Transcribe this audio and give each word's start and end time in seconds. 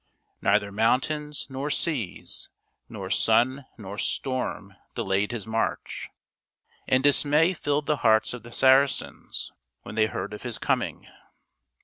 Neither 0.41 0.71
mountains 0.71 1.45
nor 1.47 1.69
seas 1.69 2.49
nor 2.89 3.11
sun 3.11 3.67
nor 3.77 3.99
storm 3.99 4.73
delayed 4.95 5.31
his 5.31 5.45
march; 5.45 6.09
and 6.87 7.03
dismay 7.03 7.53
filled 7.53 7.85
the 7.85 7.97
hearts 7.97 8.33
of 8.33 8.41
the 8.41 8.51
Saracens 8.51 9.51
when 9.83 9.93
they 9.93 10.07
heard 10.07 10.33
of 10.33 10.41
his 10.41 10.57
coming. 10.57 11.07